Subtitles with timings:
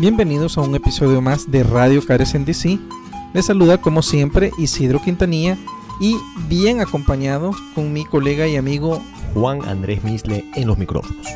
[0.00, 2.78] Bienvenidos a un episodio más de Radio Cares en DC.
[3.34, 5.58] Les saluda como siempre Isidro Quintanilla
[6.00, 6.16] y
[6.48, 9.02] bien acompañado con mi colega y amigo
[9.34, 11.26] Juan Andrés Misle en los micrófonos.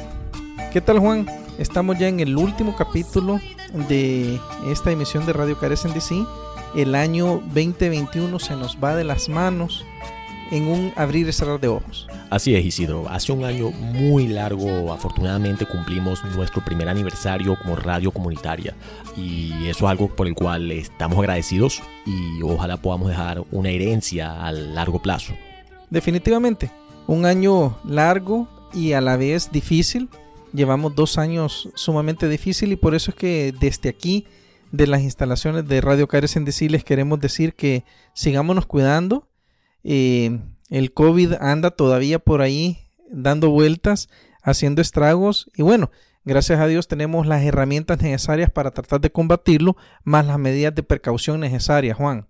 [0.72, 1.26] ¿Qué tal Juan?
[1.58, 3.39] Estamos ya en el último capítulo
[3.86, 6.25] de esta emisión de Radio Cares en DC.
[6.75, 9.84] El año 2021 se nos va de las manos
[10.50, 12.07] en un abrir y cerrar de ojos.
[12.30, 13.08] Así es, Isidro.
[13.08, 18.75] Hace un año muy largo, afortunadamente, cumplimos nuestro primer aniversario como radio comunitaria.
[19.17, 24.44] Y eso es algo por el cual estamos agradecidos y ojalá podamos dejar una herencia
[24.44, 25.32] a largo plazo.
[25.90, 26.70] Definitivamente,
[27.06, 30.08] un año largo y a la vez difícil.
[30.53, 34.27] Llevamos dos años sumamente difícil y por eso es que desde aquí,
[34.70, 39.27] de las instalaciones de Radio Cares en DC, les queremos decir que sigámonos cuidando
[39.85, 40.41] eh,
[40.71, 42.79] el COVID anda todavía por ahí
[43.11, 44.09] dando vueltas,
[44.43, 45.91] haciendo estragos y bueno,
[46.25, 50.83] gracias a Dios tenemos las herramientas necesarias para tratar de combatirlo, más las medidas de
[50.83, 52.27] precaución necesarias, Juan.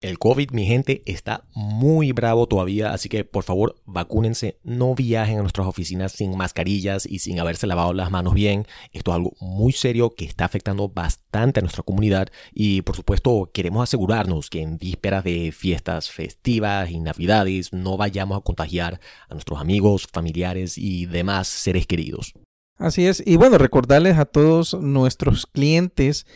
[0.00, 5.38] El COVID, mi gente, está muy bravo todavía, así que por favor vacúnense, no viajen
[5.38, 8.66] a nuestras oficinas sin mascarillas y sin haberse lavado las manos bien.
[8.92, 13.50] Esto es algo muy serio que está afectando bastante a nuestra comunidad y por supuesto
[13.54, 19.32] queremos asegurarnos que en vísperas de fiestas festivas y navidades no vayamos a contagiar a
[19.32, 22.34] nuestros amigos, familiares y demás seres queridos.
[22.76, 26.26] Así es, y bueno, recordarles a todos nuestros clientes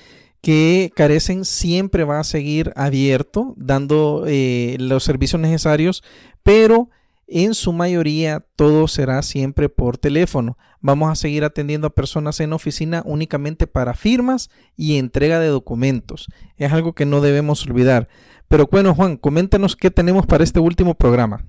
[0.41, 6.03] que carecen siempre va a seguir abierto, dando eh, los servicios necesarios,
[6.43, 6.91] pero
[7.27, 10.57] en su mayoría todo será siempre por teléfono.
[10.81, 16.29] Vamos a seguir atendiendo a personas en oficina únicamente para firmas y entrega de documentos.
[16.57, 18.09] Es algo que no debemos olvidar.
[18.49, 21.45] Pero bueno, Juan, coméntanos qué tenemos para este último programa.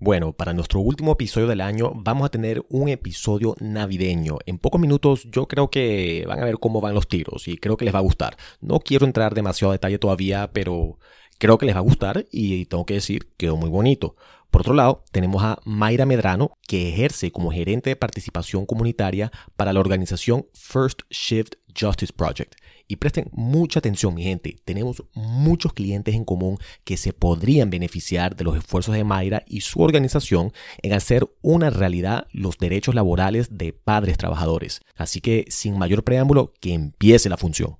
[0.00, 4.38] Bueno, para nuestro último episodio del año vamos a tener un episodio navideño.
[4.44, 7.76] En pocos minutos yo creo que van a ver cómo van los tiros y creo
[7.76, 8.36] que les va a gustar.
[8.60, 10.98] No quiero entrar demasiado a detalle todavía, pero
[11.38, 14.16] creo que les va a gustar y tengo que decir, quedó muy bonito.
[14.50, 19.72] Por otro lado, tenemos a Mayra Medrano, que ejerce como gerente de participación comunitaria para
[19.72, 22.54] la organización First Shift Justice Project.
[22.86, 24.58] Y presten mucha atención, mi gente.
[24.64, 29.62] Tenemos muchos clientes en común que se podrían beneficiar de los esfuerzos de Mayra y
[29.62, 30.52] su organización
[30.82, 34.82] en hacer una realidad los derechos laborales de padres trabajadores.
[34.96, 37.78] Así que, sin mayor preámbulo, que empiece la función.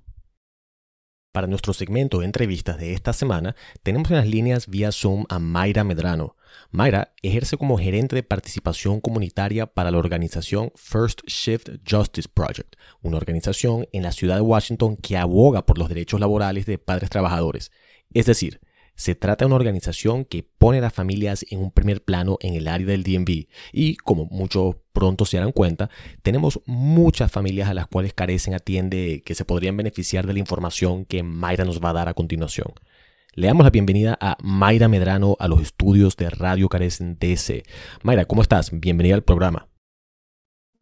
[1.35, 5.37] Para nuestro segmento de entrevistas de esta semana, tenemos en las líneas vía Zoom a
[5.37, 6.37] Mayra Medrano.
[6.71, 13.17] Mayra ejerce como gerente de participación comunitaria para la organización First Shift Justice Project, una
[13.17, 17.71] organización en la ciudad de Washington que aboga por los derechos laborales de padres trabajadores.
[18.13, 18.61] Es decir,
[18.95, 22.55] se trata de una organización que pone a las familias en un primer plano en
[22.55, 25.89] el área del DMV y, como muchos pronto se darán cuenta,
[26.23, 31.03] tenemos muchas familias a las cuales carecen atiende que se podrían beneficiar de la información
[31.03, 32.73] que Mayra nos va a dar a continuación.
[33.37, 37.63] Le damos la bienvenida a Mayra Medrano a los estudios de Radio Carecen DC.
[38.01, 38.71] Mayra, ¿cómo estás?
[38.71, 39.67] Bienvenida al programa.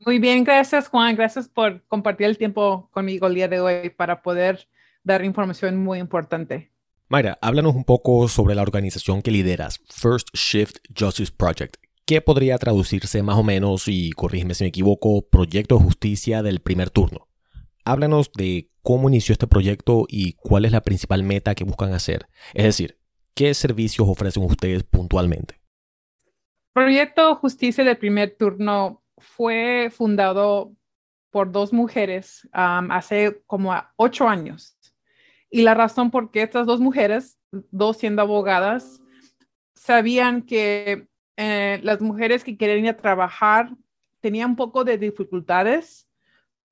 [0.05, 1.15] Muy bien, gracias Juan.
[1.15, 4.67] Gracias por compartir el tiempo conmigo el día de hoy para poder
[5.03, 6.71] dar información muy importante.
[7.09, 11.77] Mayra, háblanos un poco sobre la organización que lideras, First Shift Justice Project.
[12.05, 16.59] ¿Qué podría traducirse más o menos, y corrígeme si me equivoco, Proyecto de Justicia del
[16.59, 17.29] primer turno?
[17.83, 22.27] Háblanos de cómo inició este proyecto y cuál es la principal meta que buscan hacer.
[22.53, 22.99] Es decir,
[23.33, 25.59] ¿qué servicios ofrecen ustedes puntualmente?
[26.73, 30.75] Proyecto Justicia de primer turno fue fundado
[31.31, 34.77] por dos mujeres hace como ocho años.
[35.49, 38.99] Y la razón por qué estas dos mujeres, dos siendo abogadas,
[39.73, 41.07] sabían que
[41.37, 43.75] eh, las mujeres que querían ir a trabajar
[44.19, 46.07] tenían un poco de dificultades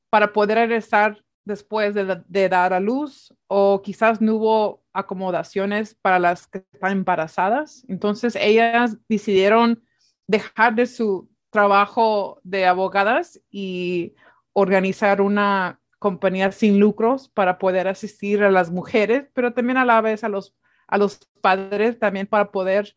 [0.09, 6.47] para poder regresar después de, dar a luz o quizás no hubo acomodaciones para las
[6.47, 7.83] que están embarazadas.
[7.87, 9.83] Entonces ellas decidieron
[10.27, 14.13] dejar de su trabajo de abogadas y
[14.53, 20.01] organizar una compañía sin lucros para poder asistir a las mujeres, pero también a la
[20.01, 20.55] vez a los,
[20.87, 22.95] a los padres también para poder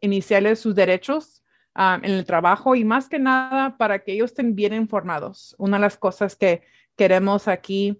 [0.00, 1.42] iniciarles sus derechos
[1.74, 5.54] en el trabajo y más que nada para que ellos estén bien informados.
[5.58, 6.62] Una de las cosas que
[7.00, 7.98] queremos aquí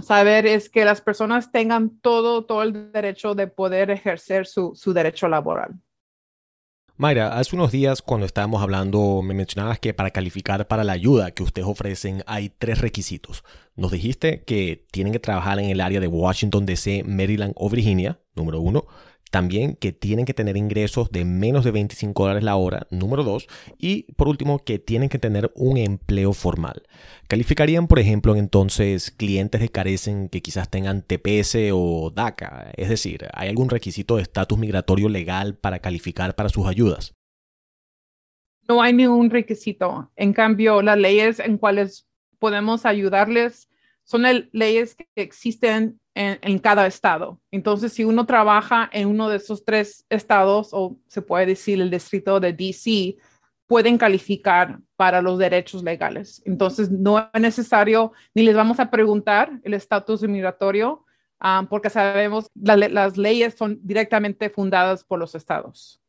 [0.00, 4.92] saber es que las personas tengan todo, todo el derecho de poder ejercer su, su
[4.92, 5.72] derecho laboral.
[6.96, 11.32] Mayra, hace unos días cuando estábamos hablando me mencionabas que para calificar para la ayuda
[11.32, 13.42] que ustedes ofrecen hay tres requisitos.
[13.74, 18.20] Nos dijiste que tienen que trabajar en el área de Washington DC, Maryland o Virginia,
[18.36, 18.86] número uno
[19.32, 23.46] También que tienen que tener ingresos de menos de 25 dólares la hora, número dos.
[23.78, 26.82] Y por último, que tienen que tener un empleo formal.
[27.28, 32.72] Calificarían, por ejemplo, entonces clientes que carecen que quizás tengan TPS o DACA.
[32.76, 37.14] Es decir, ¿hay algún requisito de estatus migratorio legal para calificar para sus ayudas?
[38.68, 40.12] No hay ningún requisito.
[40.14, 42.06] En cambio, las leyes en cuales
[42.38, 43.70] podemos ayudarles
[44.04, 47.40] son leyes que existen en, cada estado.
[47.50, 51.90] Entonces, si uno trabaja en uno de esos tres estados, o se puede decir el
[51.90, 53.16] distrito de DC,
[53.66, 56.42] pueden calificar para los derechos legales.
[56.44, 61.04] Entonces, no es necesario, ni les vamos a preguntar el estatus migratorio,
[61.40, 66.01] ah, porque sabemos que las leyes son directamente fundadas por los estados.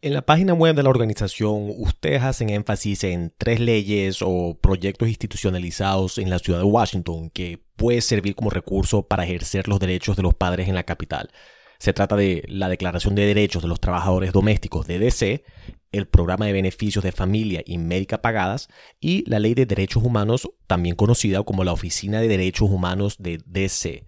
[0.00, 5.08] En la página web de la organización, ustedes hacen énfasis en tres leyes o proyectos
[5.08, 10.16] institucionalizados en la ciudad de Washington que puede servir como recurso para ejercer los derechos
[10.16, 11.32] de los padres en la capital.
[11.80, 15.42] Se trata de la Declaración de Derechos de los Trabajadores Domésticos de DC,
[15.90, 18.68] el Programa de Beneficios de Familia y Médica Pagadas
[19.00, 23.40] y la Ley de Derechos Humanos, también conocida como la Oficina de Derechos Humanos de
[23.46, 24.06] DC.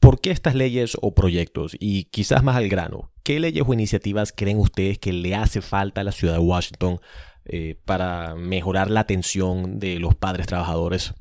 [0.00, 1.76] ¿Por qué estas leyes o proyectos?
[1.78, 6.00] Y quizás más al grano, ¿qué leyes o iniciativas creen ustedes que le hace falta
[6.00, 7.00] a la ciudad de Washington
[7.44, 11.14] eh, para mejorar la atención de los padres trabajadores?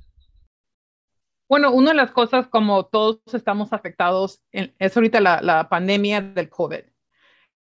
[1.48, 6.81] Bueno, una de las cosas como todos estamos afectados es ahorita la, pandemia del COVID.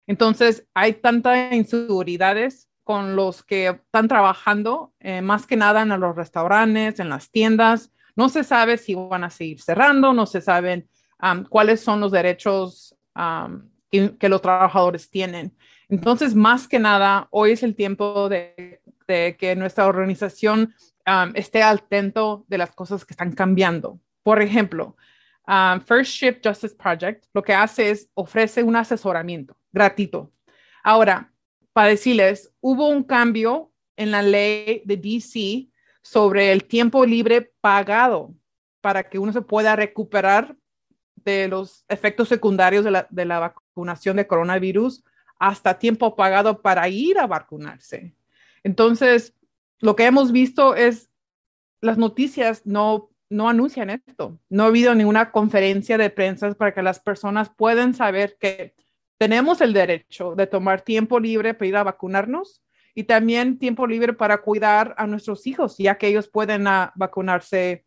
[0.06, 6.16] Entonces, hay tantas inseguridades con los que están trabajando, eh, más que nada en los
[6.16, 7.92] restaurantes, en las tiendas.
[8.16, 10.88] No se sabe si van a seguir cerrando, no se saben
[11.48, 12.96] cuáles son los derechos
[14.18, 15.56] que, los trabajadores tienen.
[15.88, 20.74] Entonces, más que nada, hoy es el tiempo de, que nuestra organización
[21.34, 24.00] esté atento de las cosas que están cambiando.
[24.22, 24.96] Por ejemplo,
[25.86, 30.32] First Shift Justice Project lo que hace es ofrece un asesoramiento gratuito.
[30.82, 31.32] Ahora,
[31.72, 35.68] para decirles, hubo un cambio en la ley de DC
[36.02, 38.34] sobre el tiempo libre pagado
[38.80, 40.56] para que uno se pueda recuperar
[41.16, 45.04] de los efectos secundarios de la, vacunación de coronavirus
[45.38, 48.14] hasta tiempo pagado para ir a vacunarse.
[48.62, 49.34] Entonces,
[49.80, 51.10] lo que hemos visto es
[51.80, 54.38] las noticias no, no anuncian esto.
[54.48, 58.74] No ha habido ninguna conferencia de prensa para que las personas puedan saber que
[59.18, 62.62] tenemos el derecho de tomar tiempo libre para ir a vacunarnos
[62.94, 67.84] y también tiempo libre para cuidar a nuestros hijos, ya que ellos pueden ah, vacunarse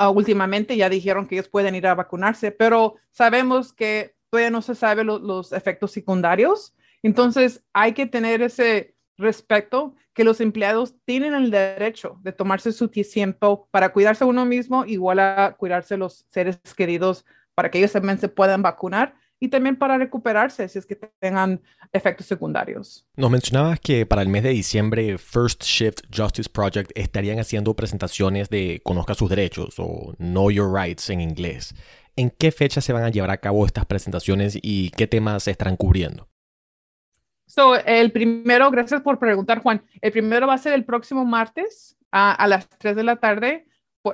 [0.00, 4.62] Ah, últimamente ya dijeron que ellos pueden ir a vacunarse, pero sabemos que todavía no
[4.62, 6.74] se sabe los efectos secundarios.
[7.02, 12.88] Entonces hay que tener ese respeto que los empleados tienen el derecho de tomarse su
[12.88, 18.18] tiempo para cuidarse uno mismo, igual a cuidarse los seres queridos para que ellos también
[18.18, 21.60] se puedan vacunar y también para recuperarse si es que tengan
[21.92, 23.06] efectos secundarios.
[23.16, 28.48] Nos mencionabas que para el mes de diciembre First Shift Justice Project estarían haciendo presentaciones
[28.50, 31.74] de Conozca sus derechos o Know Your Rights en inglés.
[32.18, 35.52] ¿En qué fecha se van a llevar a cabo estas presentaciones y qué temas se
[35.52, 36.28] estarán cubriendo?
[37.46, 39.84] So, el primero, gracias por preguntar, Juan.
[40.00, 43.68] El primero va a ser el próximo martes a, las 3 de la tarde,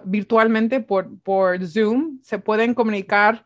[0.05, 2.21] virtualmente por, por Zoom.
[2.23, 3.43] Se pueden comunicar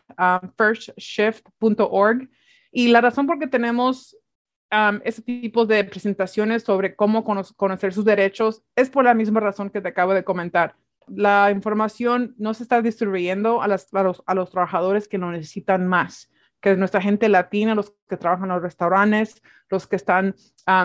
[0.56, 2.28] firstshift.org.
[2.72, 4.16] Y la razón por que tenemos
[5.04, 9.80] ese tipo de presentaciones sobre cómo conocer sus derechos es por la misma razón que
[9.80, 10.74] te acabo de comentar.
[11.06, 13.86] La información no se está distribuyendo a, los,
[14.26, 16.30] a los trabajadores que lo necesitan más
[16.60, 20.34] que es nuestra gente latina, los que trabajan en los restaurantes, los que están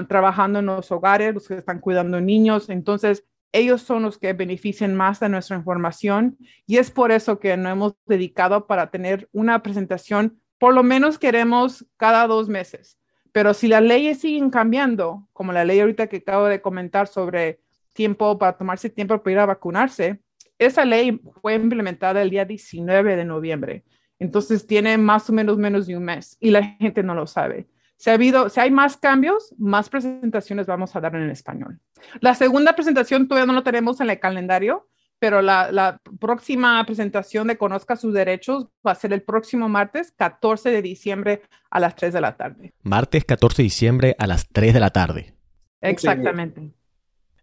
[0.07, 2.69] trabajando en los hogares, los que están cuidando niños.
[2.69, 7.57] Entonces, ellos son los que benefician más de nuestra información y es por eso que
[7.57, 13.00] nos hemos dedicado para tener una presentación, por lo menos queremos cada dos meses.
[13.31, 17.61] Pero si las leyes siguen cambiando, como la ley ahorita que acabo de comentar sobre
[17.93, 20.21] tiempo para tomarse tiempo para ir a vacunarse,
[20.57, 23.83] esa ley fue implementada el día 19 de noviembre.
[24.19, 27.67] Entonces tiene más o menos menos de un mes y la gente no lo sabe.
[27.97, 31.79] Si, ha habido, si hay más cambios, más presentaciones vamos a dar en español.
[32.19, 34.87] La segunda presentación todavía no lo tenemos en el calendario,
[35.21, 40.11] pero la, la, próxima presentación de Conozca sus derechos va a ser el próximo martes
[40.17, 42.73] 14 de diciembre a las 3 de la tarde.
[42.81, 45.35] Martes 14 de diciembre a las 3 de la tarde.
[45.79, 46.71] Exactamente.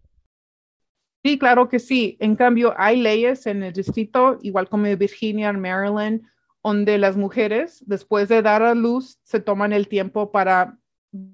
[1.25, 2.17] Sí, claro que sí.
[2.21, 6.23] En cambio, hay leyes en el distrito, igual como en Virginia, Maryland,
[6.63, 10.79] donde las mujeres, después de dar a luz, se toman el tiempo para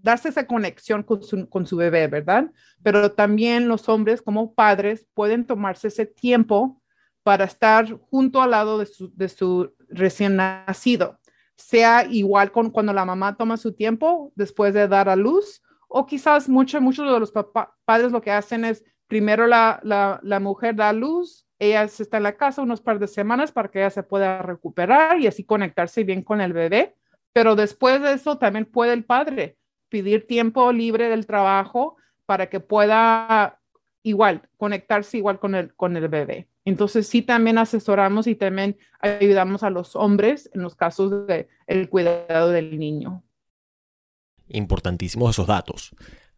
[0.02, 2.50] darse esa conexión con su, con su bebé, ¿verdad?
[2.82, 6.80] Pero también los hombres como padres pueden tomarse ese tiempo
[7.22, 11.18] para estar junto al lado de su, de su recién nacido,
[11.56, 16.06] sea igual con cuando la mamá toma su tiempo después de dar a luz, o
[16.06, 17.32] quizás muchos, muchos de los
[17.84, 22.16] padres lo que hacen es primero la, la, la mujer da a luz, ella está
[22.16, 25.44] en la casa unos par de semanas para que ella se pueda recuperar y así
[25.44, 26.96] conectarse bien con el bebé,
[27.32, 29.58] pero después de eso también puede el padre
[29.92, 33.60] pedir tiempo libre del trabajo para que pueda
[34.02, 36.48] igual conectarse igual con el, con el bebé.
[36.64, 41.90] Entonces sí también asesoramos y también ayudamos a los hombres en los casos de el
[41.90, 43.22] cuidado del niño.
[44.48, 45.94] Importantísimos esos datos.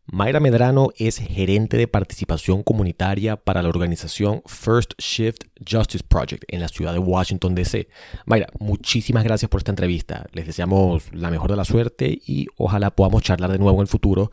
[0.07, 6.61] Mayra Medrano es gerente de participación comunitaria para la organización First Shift Justice Project en
[6.61, 7.89] la ciudad de Washington, D.C.
[8.27, 10.27] Mayra, muchísimas gracias por esta entrevista.
[10.33, 13.89] Les deseamos la mejor de la suerte y ojalá podamos charlar de nuevo en el
[13.89, 14.31] futuro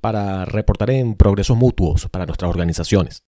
[0.00, 3.22] para reportar en progresos mutuos para nuestras organizaciones.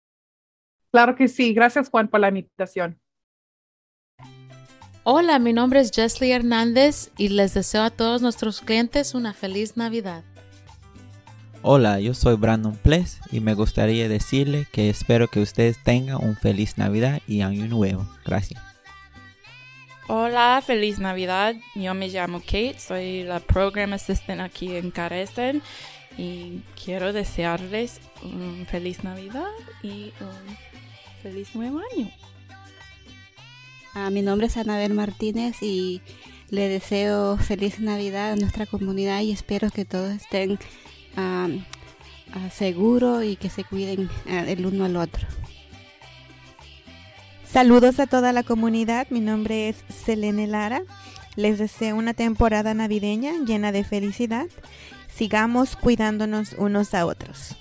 [0.90, 1.54] Claro que sí.
[1.54, 3.00] Gracias, Juan, por la invitación.
[5.04, 9.76] Hola, mi nombre es Jesly Hernández y les deseo a todos nuestros clientes una feliz
[9.76, 10.24] Navidad.
[11.66, 16.37] Hola, yo soy Brandon Ples y me gustaría decirle que espero que ustedes tengan un
[16.37, 18.06] feliz Navidad y Año Nuevo.
[18.23, 18.62] Gracias.
[20.06, 21.54] Hola, feliz Navidad.
[21.75, 25.62] Yo me llamo Kate, soy la Program Assistant aquí en Carecen
[26.18, 29.49] y quiero desearles un feliz Navidad
[29.83, 30.56] y un
[31.23, 32.11] feliz nuevo año.
[33.94, 36.02] Ah, mi nombre es Anabel Martínez y
[36.50, 40.59] le deseo feliz Navidad a nuestra comunidad y espero que todos estén
[42.50, 45.26] seguro y que se cuiden el uno al otro.
[47.44, 50.83] Saludos a toda la comunidad, mi nombre es Selene Lara.
[51.37, 54.47] Les deseo una temporada navideña llena de felicidad.
[55.09, 57.56] Sigamos cuidándonos unos a otros.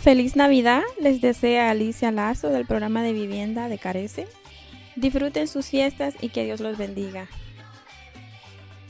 [0.00, 4.26] Feliz Navidad, les desea Alicia Lazo del programa de vivienda de Carece.
[4.96, 7.28] Disfruten sus fiestas y que Dios los bendiga.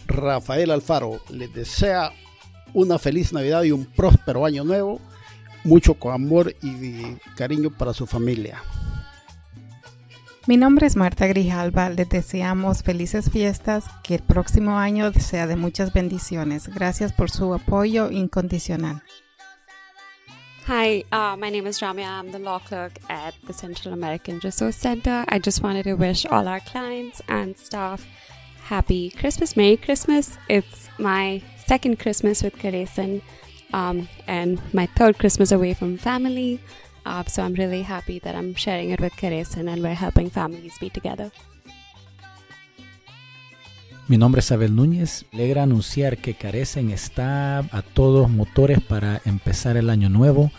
[0.07, 2.13] Rafael Alfaro les desea
[2.75, 5.01] una feliz Navidad y un próspero año nuevo,
[5.65, 8.63] mucho con amor y cariño para su familia.
[10.47, 15.55] Mi nombre es Marta Grijalva, les deseamos felices fiestas, que el próximo año sea de
[15.55, 16.69] muchas bendiciones.
[16.69, 19.03] Gracias por su apoyo incondicional.
[20.67, 22.07] Hi, uh, my name is Ramya.
[22.07, 25.25] I'm the law clerk at the Central American Resource Center.
[25.29, 28.07] I just wanted to wish all our clients and staff
[28.63, 30.39] happy Christmas, Merry Christmas.
[30.49, 33.23] It's my second Christmas with Karesan
[33.73, 36.59] um, and my third Christmas away from family.
[37.07, 40.75] Uh, so I'm really happy that I'm sharing it with Karesan and we're helping families
[40.81, 41.31] be together.
[44.09, 45.25] Mi nombre es Abel Núñez.
[45.33, 50.51] Alegra anunciar que Carecen está a todos motores para empezar el año nuevo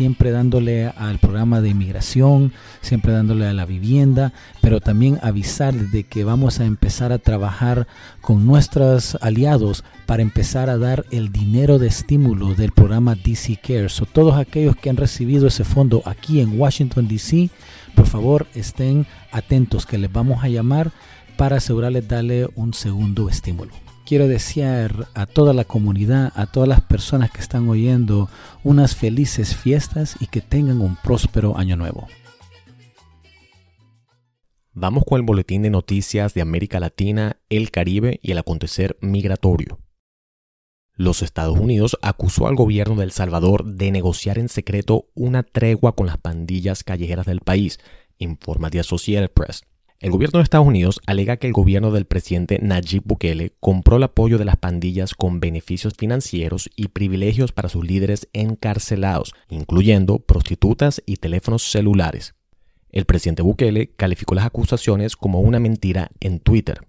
[0.00, 6.04] siempre dándole al programa de inmigración, siempre dándole a la vivienda, pero también avisar de
[6.04, 7.86] que vamos a empezar a trabajar
[8.22, 14.00] con nuestros aliados para empezar a dar el dinero de estímulo del programa DC Cares.
[14.00, 17.50] O todos aquellos que han recibido ese fondo aquí en Washington DC,
[17.94, 20.92] por favor estén atentos que les vamos a llamar
[21.36, 26.80] para asegurarles darle un segundo estímulo quiero desear a toda la comunidad, a todas las
[26.80, 28.28] personas que están oyendo,
[28.64, 32.08] unas felices fiestas y que tengan un próspero año nuevo.
[34.72, 39.78] Vamos con el boletín de noticias de América Latina, el Caribe y el acontecer migratorio.
[40.96, 45.94] Los Estados Unidos acusó al gobierno de El Salvador de negociar en secreto una tregua
[45.94, 47.78] con las pandillas callejeras del país,
[48.18, 49.62] informa The Associated Press.
[50.00, 54.02] El gobierno de Estados Unidos alega que el gobierno del presidente Nayib Bukele compró el
[54.04, 61.02] apoyo de las pandillas con beneficios financieros y privilegios para sus líderes encarcelados, incluyendo prostitutas
[61.04, 62.34] y teléfonos celulares.
[62.88, 66.80] El presidente Bukele calificó las acusaciones como una mentira en Twitter.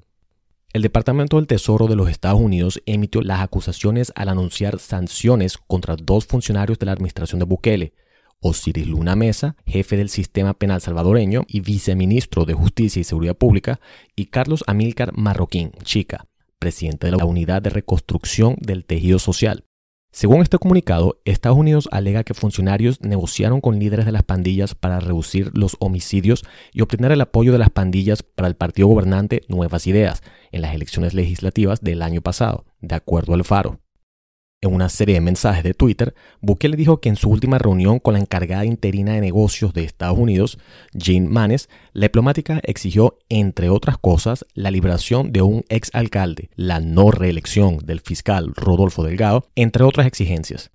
[0.72, 5.98] El Departamento del Tesoro de los Estados Unidos emitió las acusaciones al anunciar sanciones contra
[5.98, 7.94] dos funcionarios de la administración de Bukele,
[8.42, 13.80] Osiris Luna Mesa, jefe del sistema penal salvadoreño y viceministro de Justicia y Seguridad Pública,
[14.16, 16.28] y Carlos Amílcar Marroquín, Chica,
[16.60, 19.64] presidente de la Unidad de Reconstrucción del Tejido Social.
[20.14, 25.00] Según este comunicado, Estados Unidos alega que funcionarios negociaron con líderes de las pandillas para
[25.00, 26.44] reducir los homicidios
[26.74, 30.22] y obtener el apoyo de las pandillas para el partido gobernante Nuevas Ideas
[30.52, 33.80] en las elecciones legislativas del año pasado, de acuerdo al Faro.
[34.64, 38.14] En una serie de mensajes de Twitter, Bukele dijo que en su última reunión con
[38.14, 40.60] la encargada interina de negocios de Estados Unidos,
[40.94, 46.80] Jean Manes, la diplomática exigió, entre otras cosas, la liberación de un ex alcalde, la
[46.80, 50.70] no reelección del fiscal Rodolfo Delgado, entre otras exigencias.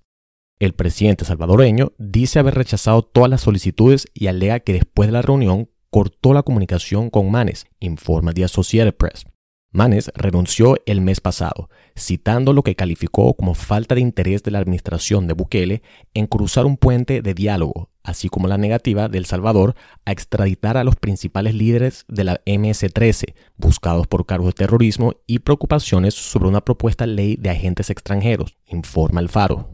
[0.59, 5.21] El presidente salvadoreño dice haber rechazado todas las solicitudes y alega que después de la
[5.21, 9.25] reunión cortó la comunicación con Manes, informa The Associated Press.
[9.71, 14.59] Manes renunció el mes pasado, citando lo que calificó como falta de interés de la
[14.59, 15.81] administración de Bukele
[16.13, 20.77] en cruzar un puente de diálogo, así como la negativa de El Salvador a extraditar
[20.77, 26.47] a los principales líderes de la MS-13, buscados por cargos de terrorismo y preocupaciones sobre
[26.47, 29.69] una propuesta ley de agentes extranjeros, informa el Faro.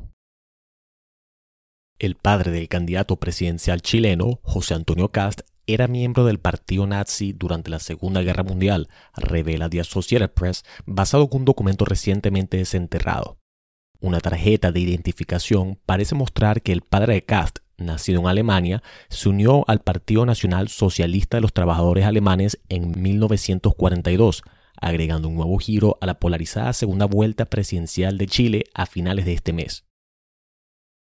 [1.99, 7.69] El padre del candidato presidencial chileno, José Antonio Cast, era miembro del partido nazi durante
[7.69, 13.37] la Segunda Guerra Mundial, revela The Associated Press, basado en un documento recientemente desenterrado.
[13.99, 19.29] Una tarjeta de identificación parece mostrar que el padre de Kast, nacido en Alemania, se
[19.29, 24.43] unió al Partido Nacional Socialista de los Trabajadores Alemanes en 1942,
[24.75, 29.33] agregando un nuevo giro a la polarizada segunda vuelta presidencial de Chile a finales de
[29.33, 29.85] este mes.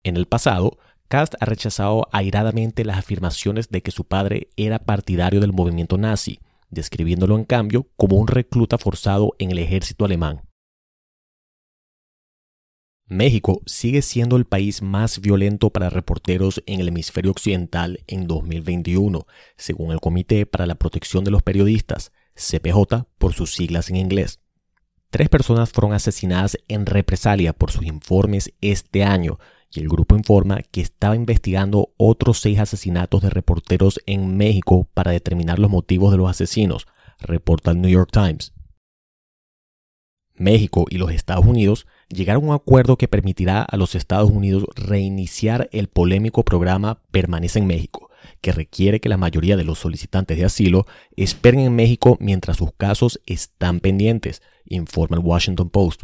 [0.05, 5.40] En el pasado, Cast ha rechazado airadamente las afirmaciones de que su padre era partidario
[5.40, 6.40] del movimiento nazi,
[6.71, 10.42] describiéndolo en cambio como un recluta forzado en el ejército alemán.
[13.08, 19.26] México sigue siendo el país más violento para reporteros en el hemisferio occidental en 2021,
[19.56, 24.40] según el Comité para la Protección de los Periodistas, CPJ por sus siglas en inglés.
[25.10, 29.38] Tres personas fueron asesinadas en represalia por sus informes este año,
[29.73, 35.11] y el grupo informa que estaba investigando otros seis asesinatos de reporteros en México para
[35.11, 36.87] determinar los motivos de los asesinos,
[37.21, 38.52] reporta el New York Times.
[40.39, 44.65] México y los Estados Unidos llegaron a un acuerdo que permitirá a los Estados Unidos
[44.75, 50.37] reiniciar el polémico programa Permanece en México, que requiere que la mayoría de los solicitantes
[50.37, 56.02] de asilo esperen en México mientras sus casos están pendientes, informa el Washington Post.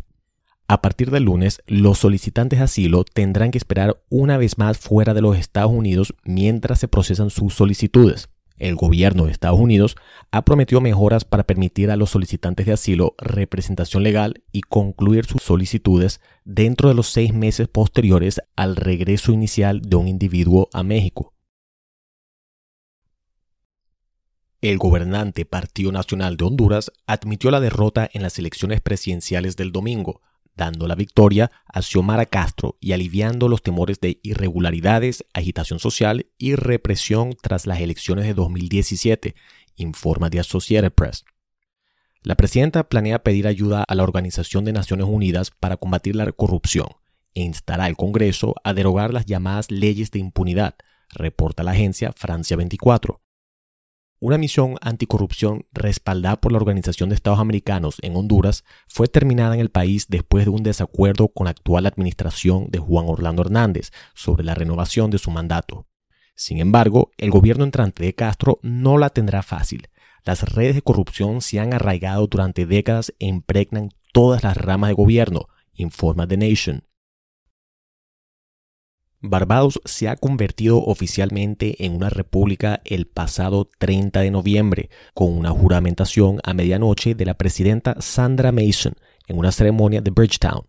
[0.72, 5.12] A partir del lunes, los solicitantes de asilo tendrán que esperar una vez más fuera
[5.12, 8.30] de los Estados Unidos mientras se procesan sus solicitudes.
[8.56, 9.96] El gobierno de Estados Unidos
[10.30, 15.42] ha prometido mejoras para permitir a los solicitantes de asilo representación legal y concluir sus
[15.42, 21.34] solicitudes dentro de los seis meses posteriores al regreso inicial de un individuo a México.
[24.62, 30.22] El gobernante Partido Nacional de Honduras admitió la derrota en las elecciones presidenciales del domingo,
[30.56, 36.54] dando la victoria a Xiomara Castro y aliviando los temores de irregularidades, agitación social y
[36.54, 39.34] represión tras las elecciones de 2017,
[39.76, 41.24] informa The Associated Press.
[42.22, 46.88] La presidenta planea pedir ayuda a la Organización de Naciones Unidas para combatir la corrupción
[47.34, 50.76] e instará al Congreso a derogar las llamadas leyes de impunidad,
[51.10, 53.20] reporta la agencia Francia 24.
[54.24, 59.60] Una misión anticorrupción respaldada por la Organización de Estados Americanos en Honduras fue terminada en
[59.60, 64.44] el país después de un desacuerdo con la actual administración de Juan Orlando Hernández sobre
[64.44, 65.88] la renovación de su mandato.
[66.36, 69.88] Sin embargo, el gobierno entrante de Castro no la tendrá fácil.
[70.24, 74.94] Las redes de corrupción se han arraigado durante décadas e impregnan todas las ramas de
[74.94, 76.84] gobierno, informa The Nation.
[79.24, 85.50] Barbados se ha convertido oficialmente en una república el pasado 30 de noviembre, con una
[85.50, 88.94] juramentación a medianoche de la presidenta Sandra Mason
[89.28, 90.66] en una ceremonia de Bridgetown.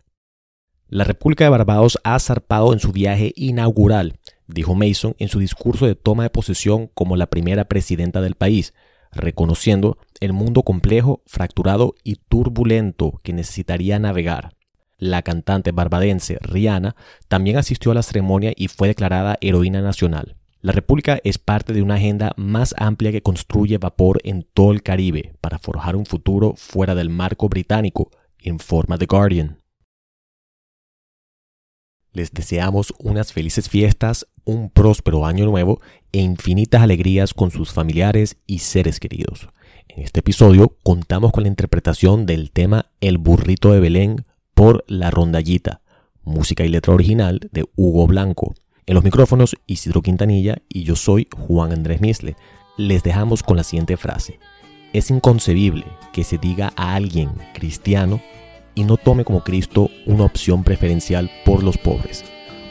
[0.86, 5.86] La República de Barbados ha zarpado en su viaje inaugural, dijo Mason en su discurso
[5.86, 8.72] de toma de posesión como la primera presidenta del país,
[9.10, 14.54] reconociendo el mundo complejo, fracturado y turbulento que necesitaría navegar.
[14.96, 16.96] La cantante barbadense Rihanna
[17.28, 20.36] también asistió a la ceremonia y fue declarada heroína nacional.
[20.60, 24.82] La República es parte de una agenda más amplia que construye vapor en todo el
[24.82, 29.58] Caribe para forjar un futuro fuera del marco británico, informa The Guardian.
[32.12, 35.80] Les deseamos unas felices fiestas, un próspero año nuevo
[36.12, 39.48] e infinitas alegrías con sus familiares y seres queridos.
[39.88, 45.10] En este episodio contamos con la interpretación del tema El burrito de Belén por La
[45.10, 45.82] Rondallita,
[46.22, 48.54] música y letra original de Hugo Blanco.
[48.86, 52.36] En los micrófonos Isidro Quintanilla y yo soy Juan Andrés Misle.
[52.76, 54.38] Les dejamos con la siguiente frase.
[54.92, 58.20] Es inconcebible que se diga a alguien cristiano
[58.74, 62.24] y no tome como Cristo una opción preferencial por los pobres.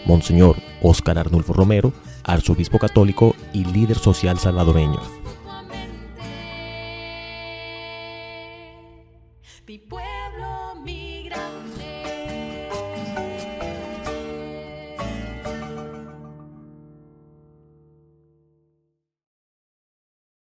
[0.06, 1.94] Monseñor Óscar Arnulfo Romero,
[2.24, 5.00] arzobispo católico y líder social salvadoreño.